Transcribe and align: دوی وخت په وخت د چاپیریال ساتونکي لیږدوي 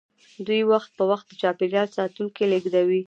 دوی 0.47 0.61
وخت 0.71 0.89
په 0.97 1.03
وخت 1.11 1.25
د 1.27 1.33
چاپیریال 1.41 1.87
ساتونکي 1.97 2.43
لیږدوي 2.51 2.99